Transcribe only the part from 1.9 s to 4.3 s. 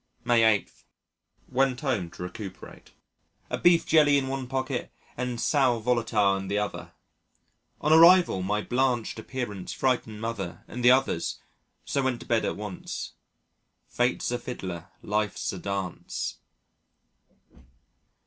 to recuperate, a beef jelly in